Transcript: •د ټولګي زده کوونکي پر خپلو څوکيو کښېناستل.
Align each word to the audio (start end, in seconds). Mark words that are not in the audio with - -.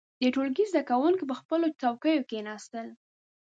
•د 0.21 0.23
ټولګي 0.33 0.65
زده 0.71 0.81
کوونکي 0.89 1.23
پر 1.29 1.35
خپلو 1.41 1.67
څوکيو 1.81 2.25
کښېناستل. 2.29 2.87